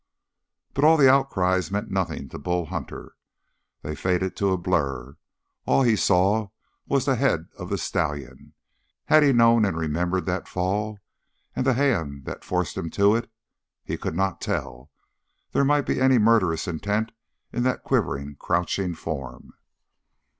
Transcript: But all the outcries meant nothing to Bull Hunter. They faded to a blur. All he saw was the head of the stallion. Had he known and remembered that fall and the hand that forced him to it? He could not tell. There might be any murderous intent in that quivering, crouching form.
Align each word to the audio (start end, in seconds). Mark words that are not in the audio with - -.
But 0.73 0.83
all 0.83 0.97
the 0.97 1.11
outcries 1.11 1.69
meant 1.69 1.91
nothing 1.91 2.27
to 2.29 2.39
Bull 2.39 2.65
Hunter. 2.65 3.13
They 3.83 3.93
faded 3.93 4.35
to 4.37 4.51
a 4.51 4.57
blur. 4.57 5.17
All 5.67 5.83
he 5.83 5.95
saw 5.95 6.47
was 6.87 7.05
the 7.05 7.15
head 7.17 7.45
of 7.59 7.69
the 7.69 7.77
stallion. 7.77 8.53
Had 9.05 9.21
he 9.21 9.31
known 9.31 9.63
and 9.63 9.77
remembered 9.77 10.25
that 10.25 10.47
fall 10.47 10.97
and 11.55 11.67
the 11.67 11.75
hand 11.75 12.25
that 12.25 12.43
forced 12.43 12.75
him 12.75 12.89
to 12.89 13.15
it? 13.15 13.31
He 13.83 13.95
could 13.95 14.15
not 14.15 14.41
tell. 14.41 14.89
There 15.51 15.63
might 15.63 15.85
be 15.85 16.01
any 16.01 16.17
murderous 16.17 16.67
intent 16.67 17.11
in 17.53 17.61
that 17.61 17.83
quivering, 17.83 18.37
crouching 18.37 18.95
form. 18.95 19.53